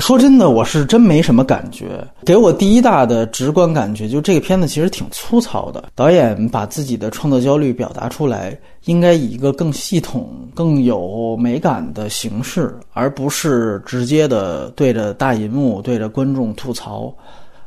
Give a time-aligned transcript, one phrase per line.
[0.00, 2.06] 说真的，我是真没什么感觉。
[2.24, 5.84] 给我第一大的直观感觉，就这个片子其实挺粗糙的。
[5.94, 17.12] 导演把自己的创作焦虑表达出来，应该以一个更系统、更有美感的形式，而不是直接的对着大银幕、对着观众吐槽。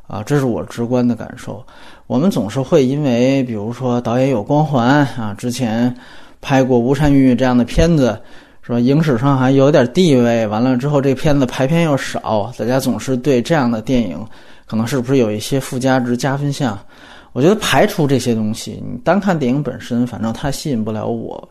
[0.08, 1.64] 啊，这是我直观的感受。
[2.06, 5.96] 我们总是会因为，比如说导演有光环啊，之前
[6.42, 8.20] 拍过《无产玉》这样的片子。
[8.64, 8.80] 是吧？
[8.80, 14.24] 影史上还有点地位，完了之后这片子排片又少，大家总是对这样的电影，
[14.66, 16.78] 可能是不是有一些附加值、加分项？
[17.34, 21.50] 我觉得排除这些东西，你单看电影本身，反正它吸引不了我。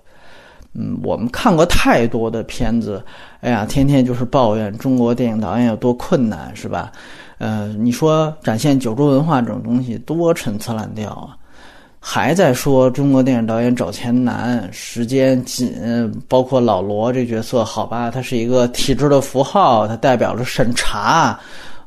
[0.72, 3.02] 嗯，我们看过太多的片子，
[3.40, 6.92] 哎呀，天天就是抱怨中国电影导演有多困难，是吧？
[7.38, 11.34] 呃，你说展现九州文化这种东西多陈词滥调啊！
[12.00, 15.70] 还在说中国电影导演找钱难、时间紧，
[16.26, 21.38] 包括老罗这角色，好吧，他是一个体制的符号，他代表着审查。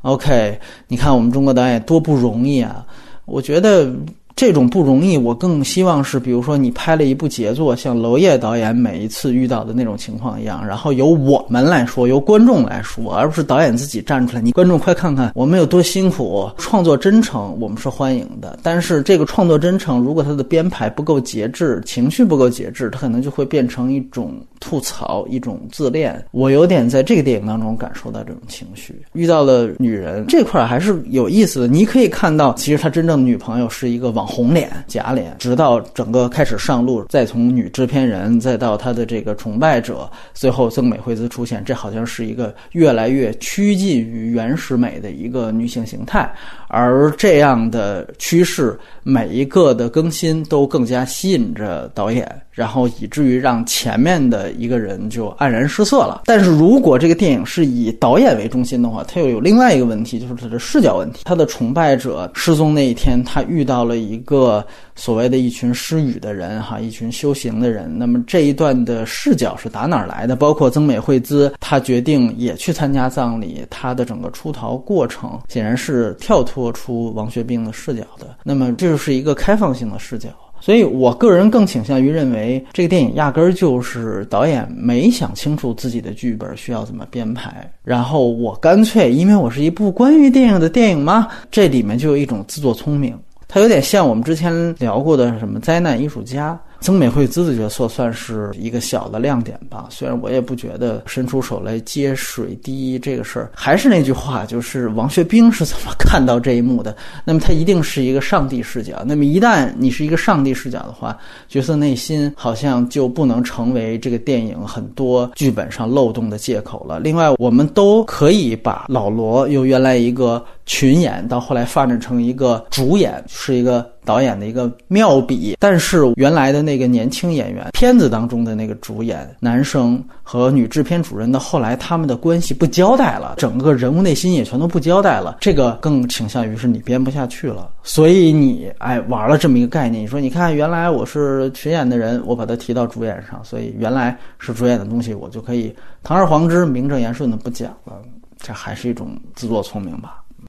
[0.03, 2.85] OK，你看我们中国导演多不容易啊！
[3.25, 3.91] 我觉得。
[4.35, 14.41] 这种不容易，我更希望是，比如说你拍了一部杰作，像娄烨导演每一次遇到的那种情况一样，然后由我们来说，由观众来说，而不是导演自己站出来。
[14.41, 18.57] 你观众快看看我们有多辛苦，创作真诚，我们是欢迎的。
[18.63, 26.25] 但是这个创作真诚，如果他的编排不够节制，情绪不够节制，他可能就会变成一种吐槽，一种自恋。
[26.31, 28.99] 我有点在这个电影当中感受到这种情绪。
[29.13, 34.22] 遇到了女人这块还是有意思的，你可以看到，其实他真正的女朋友是一个网。
[34.25, 46.31] 红脸、假脸，直到整个开始上路，再从女制片人，再到她的这个崇拜者，最后曾美惠子出现，这好像是一个越来越趋近于原始美的一个女性形态。
[46.67, 56.21] 而这样的趋势，每一个的更新都更加吸引着导演，然后以至于让前面的一个人就黯然失色了。
[56.25, 61.23] 但是如果这个电影是以导演为中心的话，它又有另外一个问题，就是它的视角问题。
[61.25, 67.91] 他的崇拜者失踪那一天，他遇到了一个所谓的一群失语的人，哈，一群修行的人。
[67.97, 70.35] 那么这一段的视角是打哪儿来的？
[70.35, 76.63] 包括曾美惠兹，他决定也去参加葬礼，他的整个出逃过程显然是跳脱。
[76.73, 80.29] 出王学兵的视角的，那么这就是一个开放性的视角，
[80.63, 93.13] 所以我个人更倾向于认为，这个电影压根儿就是导演没想清楚自己的剧本需要怎么编排，然后我干脆，因为我是一部关于电影的电影嘛，这里面就有一种自作聪明，
[93.45, 96.57] 它有点像我们之前聊过的什么灾难艺术家。
[96.83, 103.49] 曾美惠子的角色算是一个小的亮点吧，虽然我也不觉得伸出手来接水滴这个事儿。
[103.55, 106.93] 还是那句话，就是王学兵是怎么看到这一幕的？
[107.23, 109.01] 那么他一定是一个上帝视角。
[109.05, 111.17] 那么一旦你是一个上帝视角的话，
[111.47, 116.99] 角色内心好像就不能成为这个电影很多剧本上漏洞的借口了。
[116.99, 123.91] 另外，我们都可以把老罗由原来一个群演，到后来发展成一个主演，是一个。
[124.05, 145.73] 导演的一个妙笔，但是原来的那个年轻演员，片子当中的那个主演男生和女制片主任的后来他们的关系不交代了，整个人物内心也全都不交代了，这个更倾向于是你编不下去了，所以你哎玩了这么一个概念，你说你看原来我是群演的人，我把它提到主演上，所以原来是主演的东西我就可以
[146.03, 148.01] 堂而皇之、名正言顺的不讲了，
[148.37, 150.21] 这还是一种自作聪明吧。